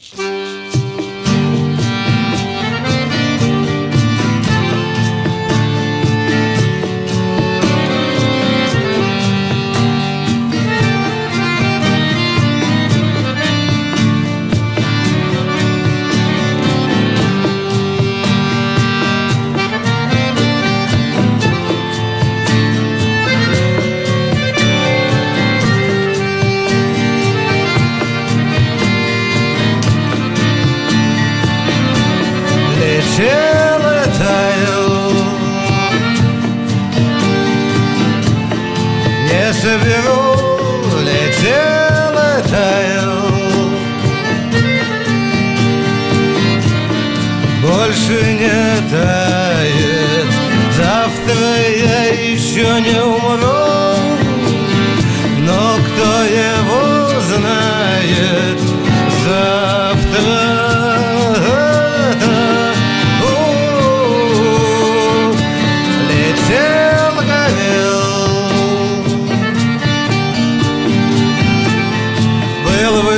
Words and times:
much. 0.00 0.39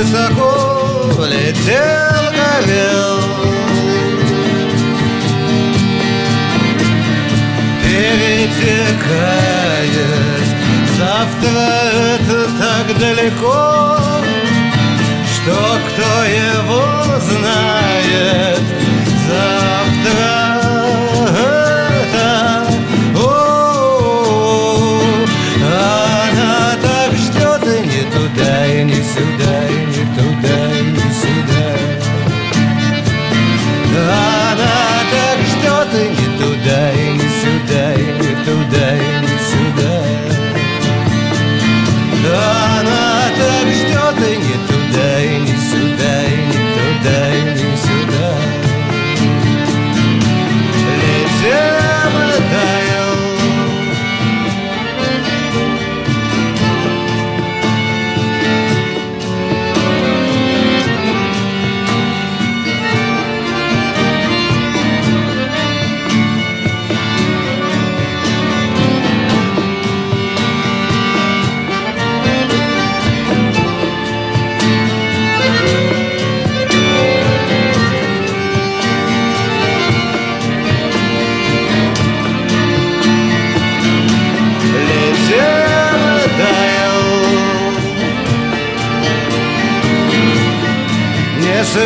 высоко 0.03 1.23
летел, 1.25 2.23
горел. 2.31 3.19
Перетекает 7.83 9.13
завтра 10.97 11.65
это 12.15 12.37
так 12.59 12.85
далеко, 12.99 13.97
что 15.33 15.55
кто 15.87 16.11
его 16.25 16.83
знает, 17.19 18.63
знает. 19.27 19.72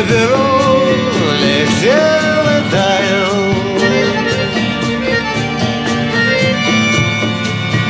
перу 0.08 0.80
летел 1.42 2.42
и 2.54 2.70
таял. 2.72 3.38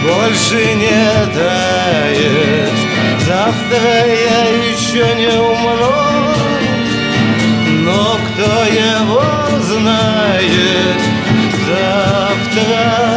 Больше 0.04 0.74
не 0.74 1.04
тает, 1.34 2.76
завтра 3.26 3.90
я 4.30 4.40
еще 4.70 5.06
не 5.14 5.32
умру, 5.50 6.00
но 7.84 8.18
кто 8.26 8.50
его 8.64 9.28
знает, 9.62 11.00
завтра 11.66 13.07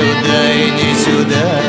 туда 0.00 0.52
и 0.54 0.70
не 0.70 0.94
сюда. 0.94 1.59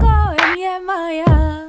going, 0.00 0.58
yeah, 0.58 0.78
Maya. 0.78 1.67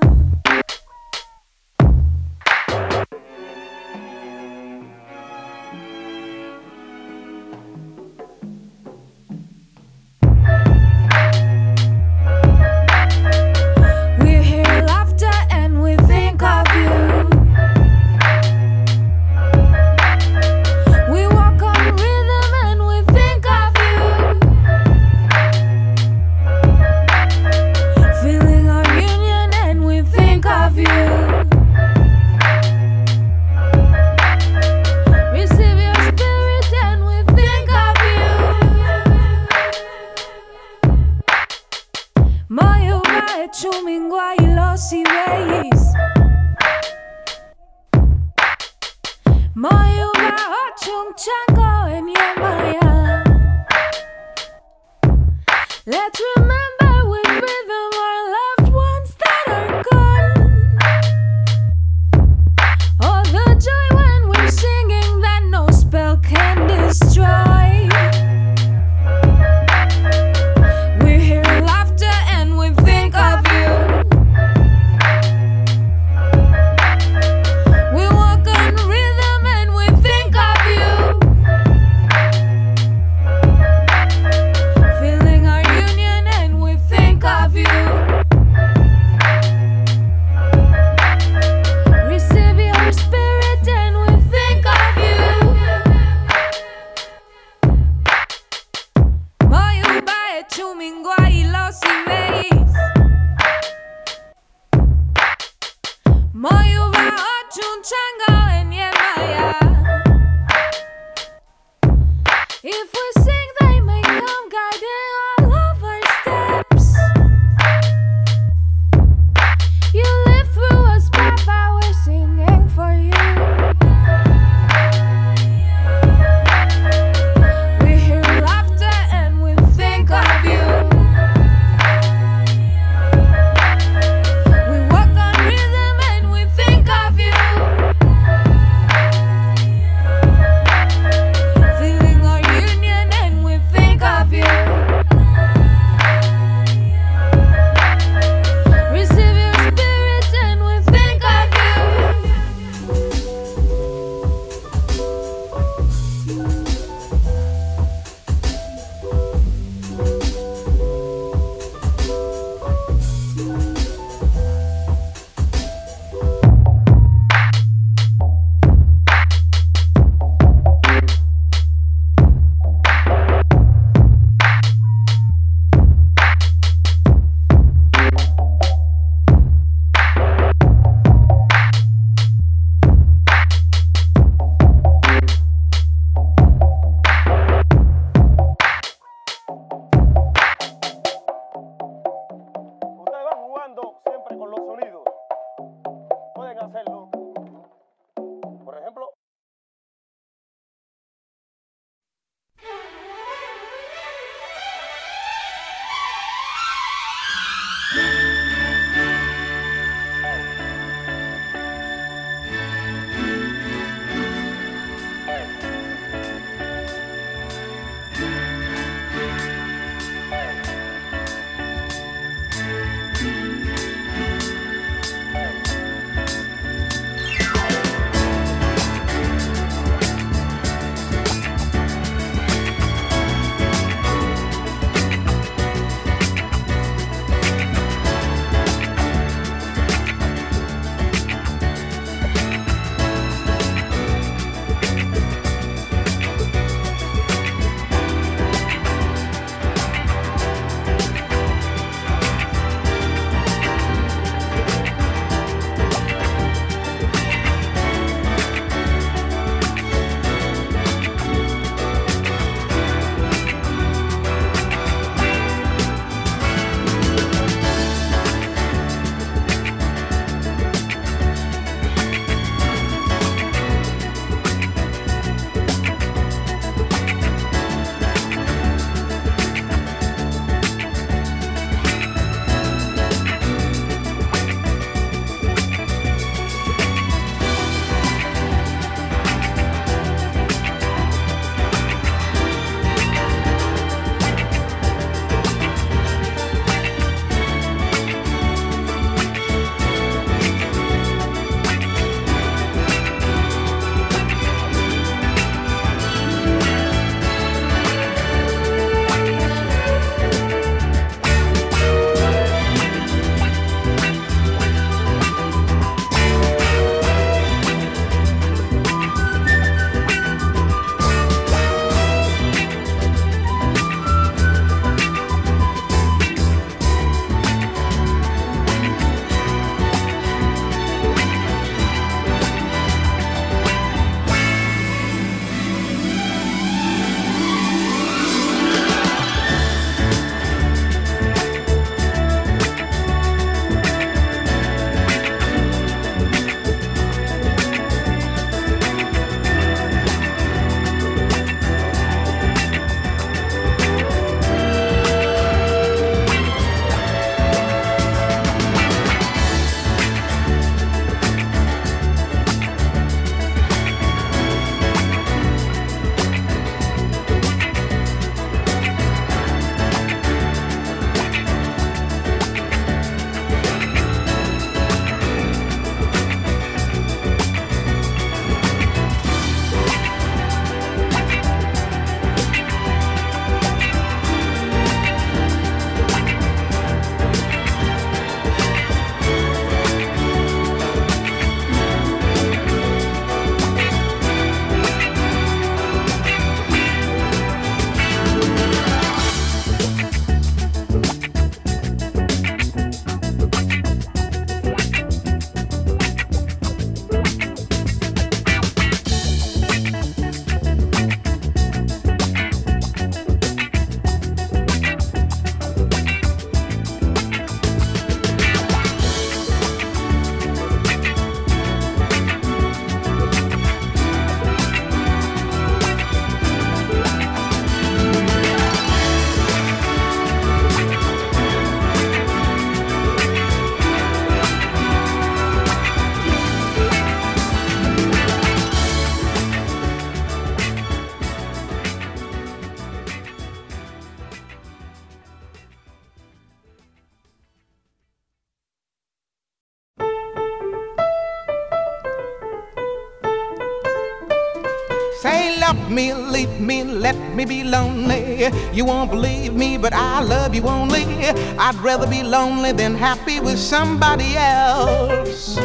Lonely. 457.69 458.49
You 458.73 458.85
won't 458.85 459.11
believe 459.11 459.53
me, 459.53 459.77
but 459.77 459.93
I 459.93 460.21
love 460.21 460.55
you 460.55 460.63
only. 460.63 461.03
I'd 461.05 461.75
rather 461.75 462.07
be 462.07 462.23
lonely 462.23 462.71
than 462.71 462.95
happy 462.95 463.39
with 463.39 463.59
somebody 463.59 464.35
else. 464.35 465.57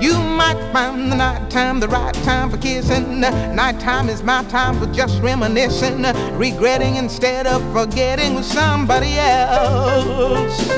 You 0.00 0.14
might 0.18 0.70
find 0.72 1.10
the 1.10 1.16
night 1.16 1.50
time 1.50 1.80
the 1.80 1.88
right 1.88 2.14
time 2.16 2.50
for 2.50 2.58
kissing. 2.58 3.20
Nighttime 3.20 4.08
is 4.08 4.22
my 4.22 4.44
time 4.44 4.78
for 4.78 4.86
just 4.92 5.20
reminiscing, 5.22 6.02
regretting 6.38 6.96
instead 6.96 7.46
of 7.46 7.62
forgetting 7.72 8.34
with 8.34 8.44
somebody 8.44 9.18
else. 9.18 10.68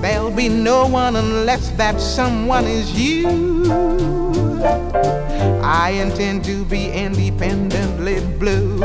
There'll 0.00 0.30
be 0.30 0.48
no 0.48 0.86
one 0.86 1.16
unless 1.16 1.70
that 1.70 2.00
someone 2.00 2.64
is 2.64 2.92
you. 2.98 4.27
I 4.60 5.90
intend 5.90 6.44
to 6.46 6.64
be 6.64 6.90
independently 6.90 8.20
blue. 8.38 8.78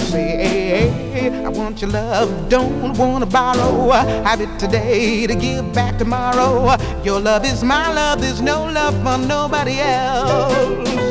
Say, 0.00 0.36
hey, 0.36 0.88
hey, 1.12 1.44
I 1.44 1.48
want 1.48 1.80
your 1.80 1.90
love, 1.90 2.48
don't 2.48 2.96
wanna 2.96 3.26
borrow. 3.26 3.90
Have 3.90 4.40
it 4.40 4.58
today 4.58 5.26
to 5.26 5.34
give 5.34 5.72
back 5.72 5.98
tomorrow. 5.98 6.76
Your 7.02 7.20
love 7.20 7.44
is 7.44 7.62
my 7.64 7.92
love, 7.92 8.20
there's 8.20 8.40
no 8.40 8.64
love 8.64 8.94
for 9.02 9.18
nobody 9.26 9.78
else. 9.78 11.05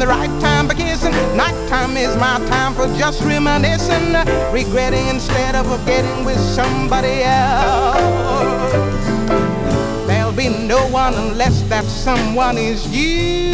The 0.00 0.06
right 0.06 0.40
time 0.40 0.66
for 0.66 0.74
kissing. 0.74 1.12
Nighttime 1.36 1.94
is 1.94 2.16
my 2.16 2.38
time 2.48 2.72
for 2.74 2.86
just 2.96 3.22
reminiscing, 3.22 4.14
regretting 4.50 5.06
instead 5.08 5.54
of 5.54 5.66
forgetting 5.66 6.24
with 6.24 6.38
somebody 6.38 7.22
else. 7.22 8.72
There'll 10.06 10.32
be 10.32 10.48
no 10.48 10.88
one 10.88 11.12
unless 11.14 11.60
that 11.68 11.84
someone 11.84 12.56
is 12.56 12.86
you. 12.88 13.52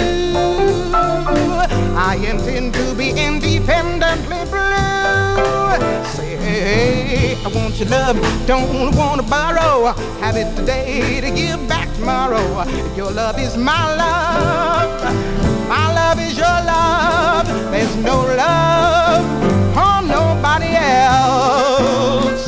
I 1.99 2.17
intend 2.23 2.75
to 2.75 2.95
be 2.95 3.11
independently 3.11 4.45
blue. 4.47 5.83
Say, 6.15 6.37
hey, 6.37 7.37
I 7.45 7.49
want 7.49 7.75
your 7.81 7.89
love, 7.89 8.17
don't 8.47 8.95
want 8.95 9.21
to 9.21 9.27
borrow. 9.27 9.93
Have 10.21 10.37
it 10.37 10.55
today 10.55 11.21
to 11.21 11.31
give 11.33 11.67
back 11.69 11.93
tomorrow. 11.97 12.65
Your 12.95 13.11
love 13.11 13.37
is 13.41 13.57
my 13.57 13.97
love, 13.97 15.46
love 16.07 16.21
is 16.21 16.37
your 16.39 16.59
love. 16.73 17.49
There's 17.73 17.97
no 17.97 18.17
love 18.43 19.25
for 19.75 19.97
nobody 20.07 20.73
else. 20.77 22.47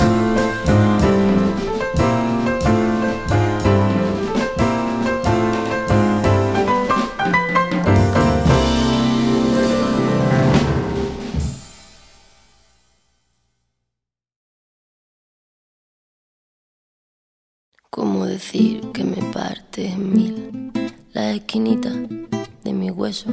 ¿Cómo 17.91 18.27
decir 18.27 18.93
que 18.93 19.03
me 19.03 19.21
parte 19.33 19.89
en 19.89 20.13
mil 20.13 20.73
las 21.13 21.35
esquinitas 21.35 21.97
de 22.65 22.73
mi 22.73 22.91
hueso? 22.91 23.31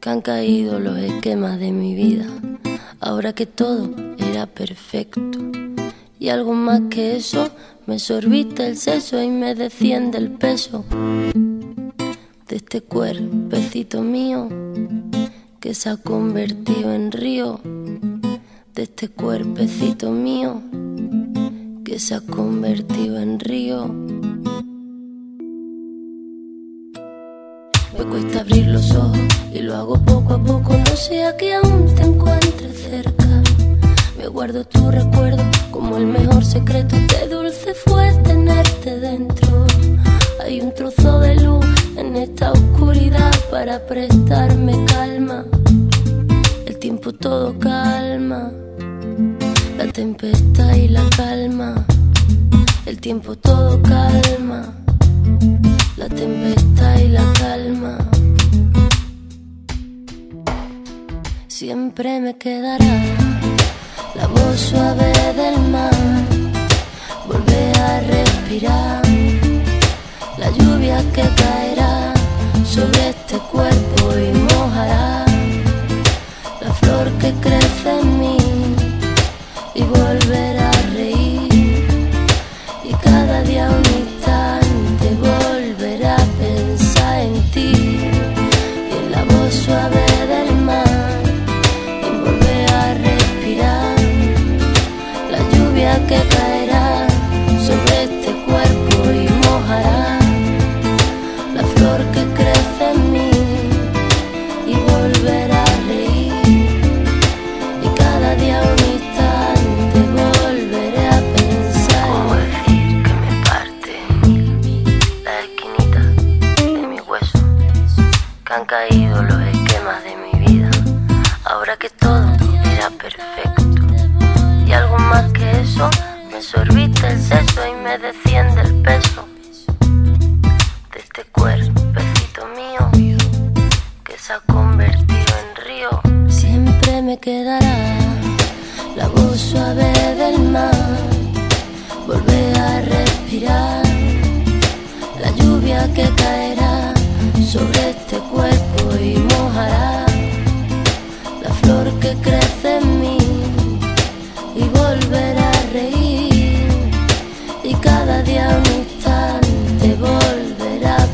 Que 0.00 0.10
han 0.10 0.20
caído 0.20 0.80
los 0.80 0.98
esquemas 0.98 1.58
de 1.58 1.72
mi 1.72 1.94
vida, 1.94 2.26
ahora 3.00 3.32
que 3.32 3.46
todo 3.46 3.90
era 4.18 4.46
perfecto. 4.46 5.38
Y 6.18 6.28
algo 6.28 6.54
más 6.54 6.82
que 6.90 7.16
eso, 7.16 7.50
me 7.86 7.98
sorbiste 7.98 8.66
el 8.66 8.76
seso 8.76 9.22
y 9.22 9.28
me 9.28 9.54
desciende 9.54 10.18
el 10.18 10.30
peso 10.30 10.84
de 12.48 12.56
este 12.56 12.80
cuerpecito 12.82 14.02
mío 14.02 14.48
que 15.60 15.74
se 15.74 15.88
ha 15.88 15.96
convertido 15.96 16.92
en 16.92 17.10
río, 17.10 17.60
de 18.74 18.82
este 18.82 19.08
cuerpecito 19.08 20.10
mío 20.10 20.60
que 21.84 21.98
se 21.98 22.14
ha 22.14 22.20
convertido 22.20 23.18
en 23.18 23.40
río. 23.40 24.13
Cuesta 28.14 28.40
abrir 28.42 28.68
los 28.68 28.92
ojos 28.92 29.18
y 29.52 29.58
lo 29.58 29.74
hago 29.74 29.98
poco 30.04 30.34
a 30.34 30.38
poco, 30.38 30.76
no 30.76 30.96
sea 30.96 31.36
que 31.36 31.52
aún 31.52 31.92
te 31.96 32.02
encuentre 32.02 32.72
cerca. 32.72 33.42
Me 34.16 34.28
guardo 34.28 34.64
tu 34.64 34.88
recuerdo 34.88 35.42
como 35.72 35.96
el 35.96 36.06
mejor 36.06 36.44
secreto, 36.44 36.94
qué 37.08 37.26
dulce 37.26 37.74
fue 37.74 38.12
tenerte 38.22 39.00
dentro. 39.00 39.66
Hay 40.44 40.60
un 40.60 40.72
trozo 40.72 41.18
de 41.18 41.34
luz 41.40 41.66
en 41.96 42.14
esta 42.14 42.52
oscuridad 42.52 43.32
para 43.50 43.84
prestarme 43.84 44.84
calma. 44.84 45.44
El 46.66 46.78
tiempo 46.78 47.12
todo 47.12 47.58
calma 47.58 48.52
la 49.76 49.90
tempestad 49.90 50.72
y 50.76 50.86
la 50.86 51.02
calma. 51.16 51.84
El 52.86 53.00
tiempo 53.00 53.34
todo 53.34 53.82
calma, 53.82 54.72
la 55.96 56.08
tempestad 56.08 56.98
y 56.98 57.08
la 57.08 57.24
calma. 57.38 57.98
Siempre 61.46 62.20
me 62.20 62.36
quedará 62.36 62.94
la 64.14 64.26
voz 64.26 64.58
suave 64.58 65.12
del 65.36 65.58
mar, 65.70 65.94
volver 67.28 67.78
a 67.78 68.00
respirar, 68.00 69.02
la 70.38 70.50
lluvia 70.50 70.98
que 71.12 71.22
caerá 71.42 72.12
sobre 72.64 73.10
este 73.10 73.38
cuerpo 73.52 74.18
y 74.18 74.32
mojará 74.52 75.24
la 76.60 76.72
flor 76.74 77.08
que 77.20 77.32
crece 77.34 78.00
en 78.00 78.20
mí 78.20 78.36
y 79.74 79.82
volverá 79.84 80.70
a 80.70 80.82
reír 80.94 81.86
y 82.84 82.92
cada 82.94 83.42
día 83.42 83.70
un 83.70 83.83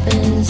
volverá 0.00 0.49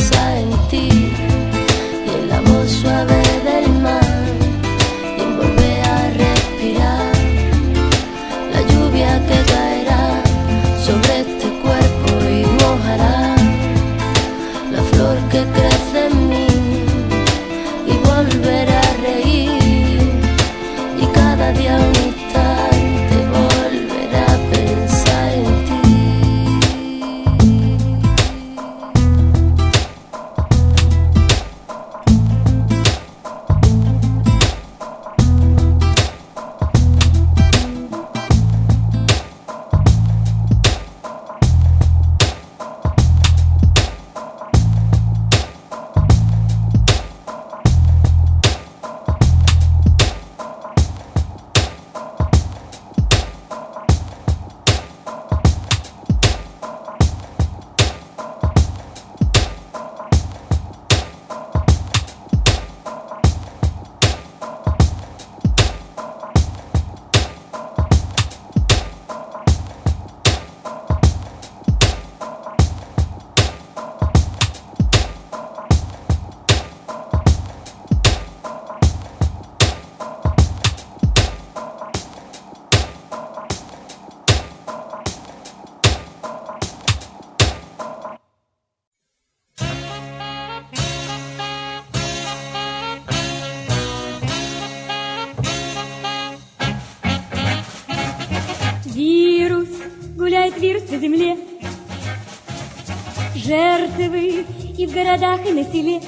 городах, 105.21 105.47
и 105.47 105.53
на 105.53 105.65
селе 105.65 106.01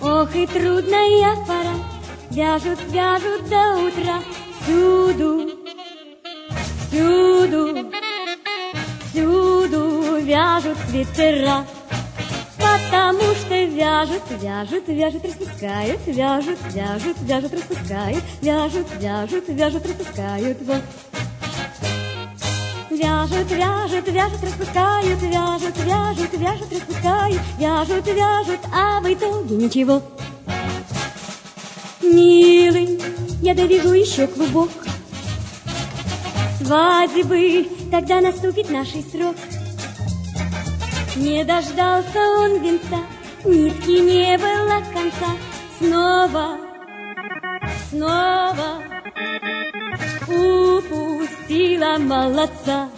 Ох, 0.00 0.34
и 0.34 0.46
трудная 0.46 1.36
пора 1.46 1.74
Вяжут, 2.30 2.80
вяжут 2.90 3.48
до 3.48 3.78
утра 3.78 4.20
Всюду, 4.62 5.50
всюду, 6.88 7.90
всюду 9.10 10.16
Вяжут 10.22 10.78
свитера 10.88 11.64
Потому 12.58 13.34
что 13.34 13.64
вяжут, 13.64 14.22
вяжут, 14.40 14.88
вяжут, 14.88 15.24
распускают, 15.24 16.00
вяжут, 16.06 16.58
вяжут, 16.74 17.16
вяжут, 17.20 17.52
распускают, 17.52 18.24
вяжут, 18.40 18.86
вяжут, 18.98 19.48
вяжут, 19.48 19.86
распускают. 19.86 20.62
Вот. 20.62 20.82
Вяжут, 23.02 23.50
вяжут, 23.50 24.06
вяжут, 24.06 24.44
распускают, 24.44 25.20
вяжут, 25.22 25.76
вяжут, 25.76 26.32
вяжут, 26.34 26.72
распускают, 26.72 27.40
вяжут, 27.58 28.06
вяжут, 28.06 28.60
а 28.72 29.00
в 29.00 29.12
итоге 29.12 29.56
ничего. 29.56 30.00
Милый, 32.00 33.00
я 33.40 33.54
довяжу 33.56 33.92
еще 33.92 34.28
клубок 34.28 34.70
свадьбы, 36.60 37.66
тогда 37.90 38.20
наступит 38.20 38.70
наш 38.70 38.90
срок. 38.90 39.34
Не 41.16 41.44
дождался 41.44 42.20
он 42.38 42.62
венца, 42.62 43.00
нитки 43.44 43.98
не 43.98 44.38
было 44.38 44.80
конца. 44.94 45.32
Снова, 45.80 46.56
снова 47.90 49.01
упустила 51.42 51.98
молодца. 51.98 52.88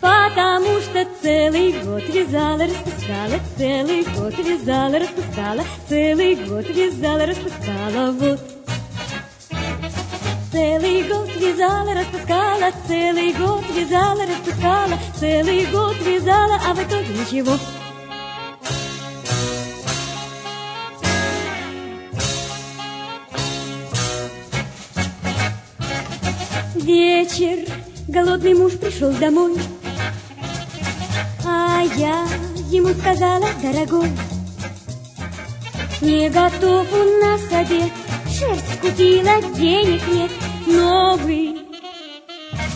Потому 0.00 0.80
что 0.80 1.06
целый 1.22 1.72
год 1.82 2.02
вязала, 2.08 2.62
распускала, 2.62 3.40
целый 3.56 4.04
год 4.04 4.34
вязала, 4.38 4.98
распускала, 4.98 5.64
целый 5.88 6.34
год 6.36 6.66
вязала, 6.68 7.26
распускала, 7.26 8.12
вот. 8.12 8.40
Целый 10.52 11.02
год 11.02 11.28
вязала, 11.36 11.94
распускала, 11.94 12.72
целый 12.86 13.32
год 13.32 13.64
вязала, 13.74 14.22
распускала, 14.26 14.98
целый 15.18 15.66
год 15.66 15.96
вязала, 16.04 16.60
а 16.66 16.74
в 16.74 16.78
итоге 16.78 17.08
ничего. 17.08 17.58
Вечер, 27.26 27.68
голодный 28.06 28.54
муж 28.54 28.74
пришел 28.74 29.10
домой. 29.10 29.56
А 31.44 31.82
я 31.96 32.24
ему 32.70 32.90
сказала, 32.90 33.48
дорогой, 33.60 34.08
не 36.00 36.30
готов 36.30 36.86
у 36.92 37.20
нас 37.20 37.40
обед, 37.50 37.90
шерсть 38.28 38.80
купила, 38.80 39.42
денег 39.56 40.02
нет, 40.06 40.30
новый, 40.68 41.62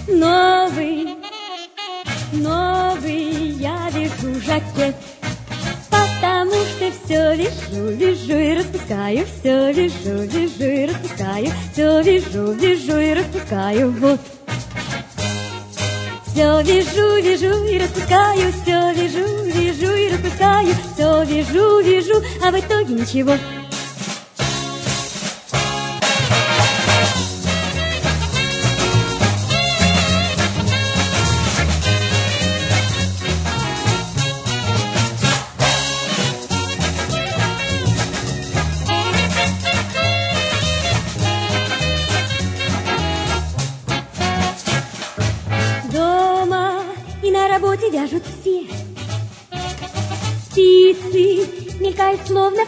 новый, 0.08 1.14
новый 2.32 3.50
я 3.52 3.88
вижу 3.92 4.40
жакет. 4.40 4.96
Потому 5.88 6.52
что 6.52 6.90
все 7.04 7.36
вижу, 7.36 7.86
вижу 7.92 8.36
и 8.36 8.54
распускаю, 8.58 9.26
все 9.26 9.72
вижу, 9.72 10.24
вижу 10.24 10.64
и 10.64 10.86
распускаю, 10.86 11.52
все 11.72 12.02
вижу, 12.02 12.52
вижу 12.52 12.98
и 12.98 13.14
распускаю, 13.14 13.92
вот. 13.92 14.20
Все 16.40 16.62
вижу, 16.62 17.16
вижу 17.22 17.64
и 17.66 17.78
распускаю, 17.78 18.50
все 18.50 18.94
вижу, 18.94 19.44
вижу 19.44 19.94
и 19.94 20.08
распускаю, 20.08 20.74
все 20.94 21.24
вижу, 21.24 21.80
вижу, 21.80 22.14
а 22.42 22.50
в 22.50 22.58
итоге 22.58 22.94
ничего. 22.94 23.34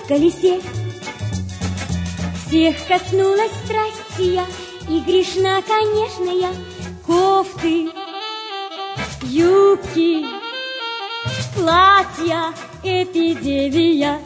В 0.03 0.09
колесе 0.09 0.61
Всех 2.47 2.77
коснулась 2.87 3.53
страсти 3.65 4.35
я 4.35 4.47
И 4.89 5.01
грешна, 5.01 5.63
конечно, 5.63 6.31
я 6.31 6.51
Кофты, 7.07 7.89
юбки, 9.23 10.25
платья 11.55 12.53
Эпидемия 12.83 14.21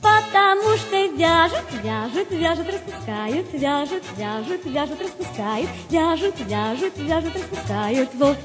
Потому 0.00 0.76
что 0.76 0.96
вяжут, 1.06 1.64
вяжут, 1.82 2.30
вяжут, 2.30 2.66
распускают, 2.68 3.46
вяжут, 3.52 4.02
вяжут, 4.16 4.64
вяжут, 4.64 5.02
распускают, 5.02 5.68
вяжут, 5.90 6.34
вяжут, 6.40 6.96
вяжут, 6.96 7.34
распускают, 7.34 8.10
вот. 8.14 8.36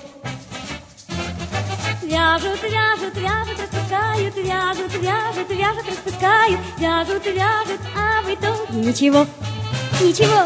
Вяжут, 2.13 2.61
вяжут, 2.61 3.15
вяжут, 3.15 3.59
распускают, 3.59 4.35
вяжут, 4.35 4.93
вяжут, 5.01 5.49
вяжут, 5.49 5.89
распускают, 5.89 6.59
вяжут, 6.77 7.25
вяжут, 7.25 7.81
а 7.97 8.21
в 8.21 8.31
итоге 8.31 8.87
ничего, 8.87 9.25
ничего. 9.99 10.45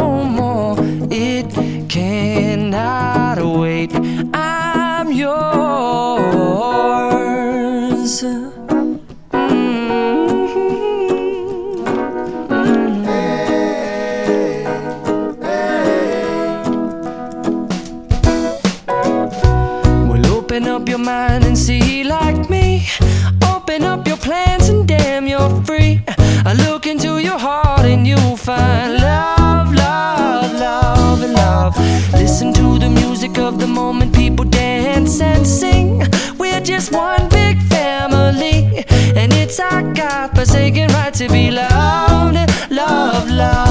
Mm-hmm. 8.21 9.27
Well, 20.07 20.25
open 20.27 20.67
up 20.67 20.87
your 20.87 20.99
mind 20.99 21.45
and 21.45 21.57
see 21.57 22.03
like 22.03 22.47
me. 22.47 22.87
Open 23.51 23.83
up 23.83 24.07
your 24.07 24.17
plans 24.17 24.69
and 24.69 24.87
damn, 24.87 25.25
you're 25.25 25.49
free. 25.65 26.03
I 26.45 26.53
look 26.67 26.85
into 26.85 27.17
your 27.17 27.39
heart 27.39 27.87
and 27.87 28.05
you'll 28.05 28.37
find 28.37 29.01
love, 29.01 29.73
love, 29.73 30.53
love, 30.53 31.23
and 31.23 31.33
love. 31.33 31.75
Listen 32.13 32.53
to 32.53 32.77
the 32.77 32.89
music 32.89 33.39
of 33.39 33.59
the 33.59 33.65
moment, 33.65 34.13
people 34.13 34.45
dance 34.45 35.19
and 35.21 35.47
sing. 35.47 36.03
We're 36.37 36.61
just 36.61 36.91
one 36.91 37.10
forsaken 40.45 40.87
right 40.87 41.13
to 41.13 41.27
be 41.29 41.51
loved, 41.51 42.33
love, 42.35 42.71
love, 42.71 43.29
love, 43.29 43.70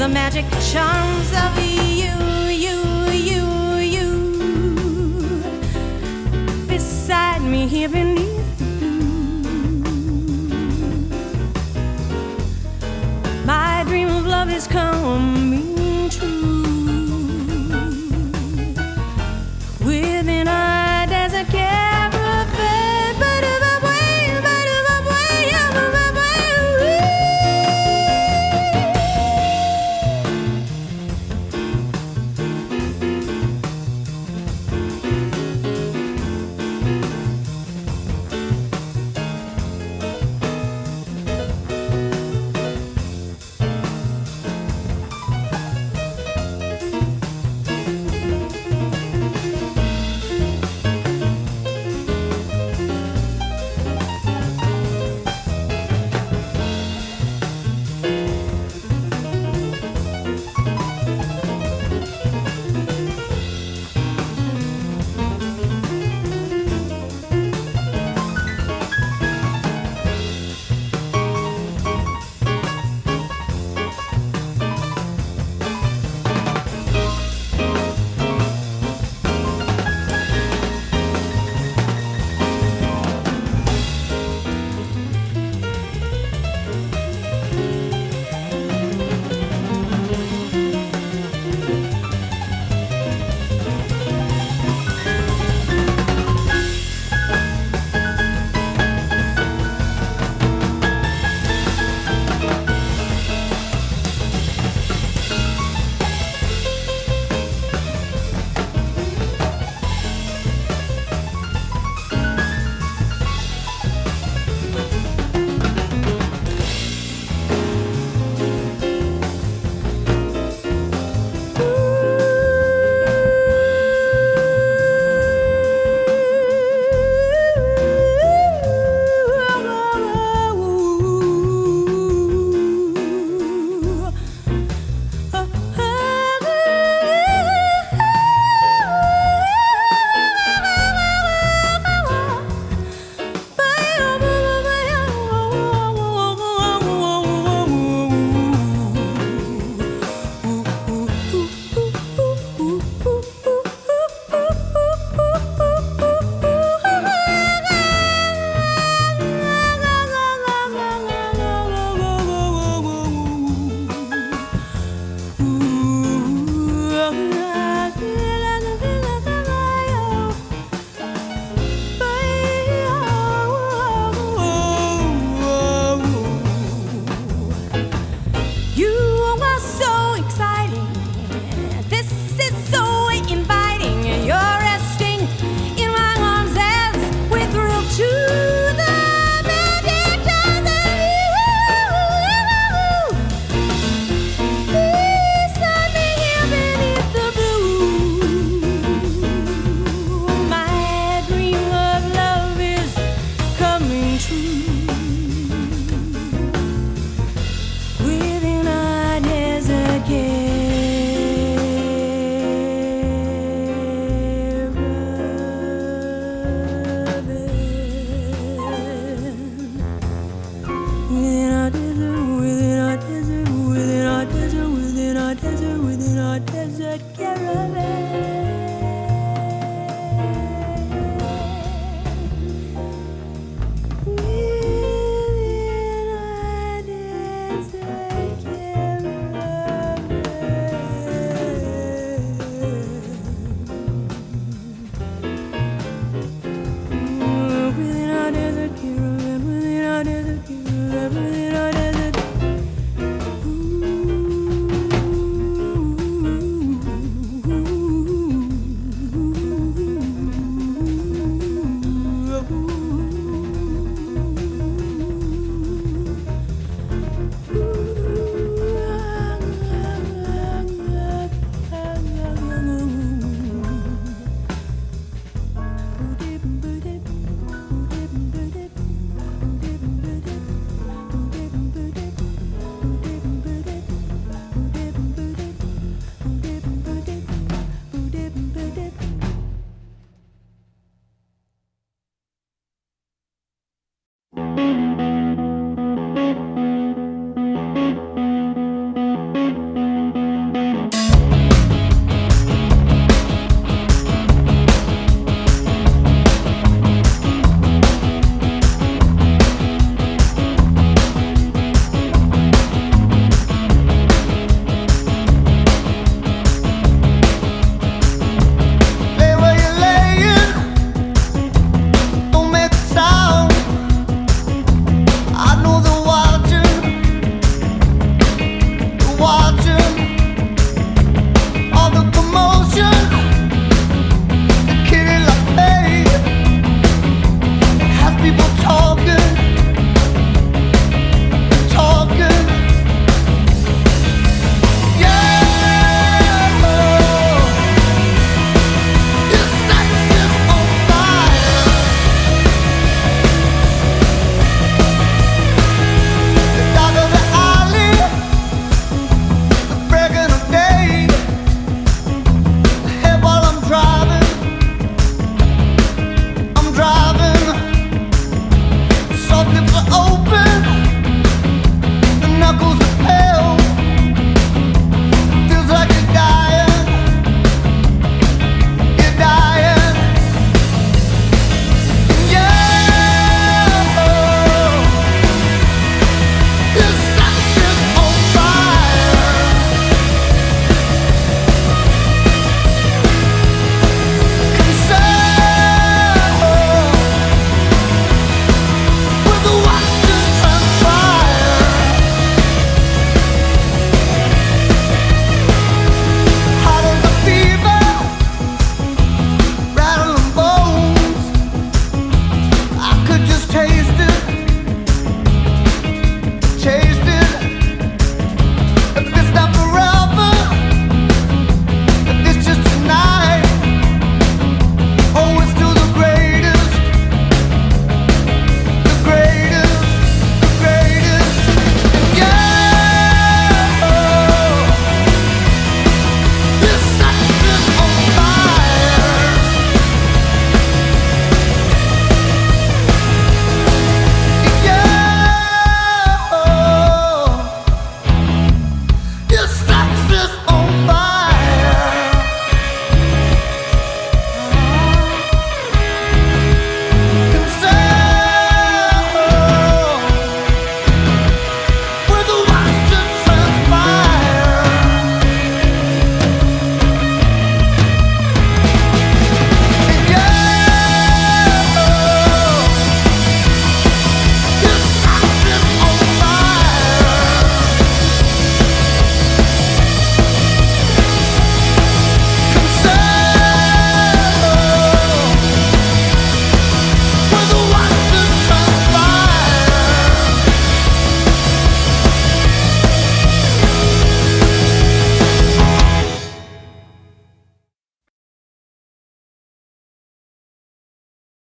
the 0.00 0.08
magic 0.08 0.46
charms 0.72 1.30
of 1.44 1.58
you, 1.58 2.14
you, 2.48 2.78
you, 3.12 3.44
you. 3.96 4.08
Beside 6.66 7.42
me 7.42 7.66
here 7.66 7.90
beneath 7.90 8.60
the. 8.60 8.86
My 13.44 13.84
dream 13.86 14.08
of 14.08 14.24
love 14.24 14.48
is 14.50 14.66
coming 14.66 16.08